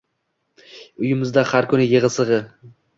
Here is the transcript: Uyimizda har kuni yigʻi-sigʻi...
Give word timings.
Uyimizda 1.05 1.45
har 1.53 1.71
kuni 1.75 1.89
yigʻi-sigʻi... 1.95 2.45